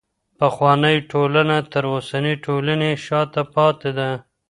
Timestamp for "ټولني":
2.45-2.91